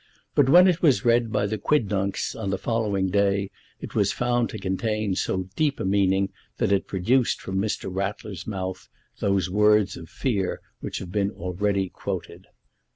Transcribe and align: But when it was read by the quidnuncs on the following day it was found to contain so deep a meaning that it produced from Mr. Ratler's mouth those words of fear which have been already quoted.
But 0.33 0.49
when 0.49 0.67
it 0.67 0.81
was 0.81 1.05
read 1.05 1.31
by 1.31 1.45
the 1.45 1.59
quidnuncs 1.59 2.33
on 2.35 2.49
the 2.49 2.57
following 2.57 3.11
day 3.11 3.51
it 3.81 3.93
was 3.93 4.11
found 4.11 4.49
to 4.49 4.57
contain 4.57 5.13
so 5.13 5.47
deep 5.55 5.79
a 5.79 5.85
meaning 5.85 6.29
that 6.57 6.71
it 6.71 6.87
produced 6.87 7.39
from 7.39 7.59
Mr. 7.59 7.87
Ratler's 7.93 8.47
mouth 8.47 8.89
those 9.19 9.47
words 9.47 9.95
of 9.97 10.09
fear 10.09 10.59
which 10.79 10.97
have 10.97 11.11
been 11.11 11.29
already 11.29 11.87
quoted. 11.87 12.47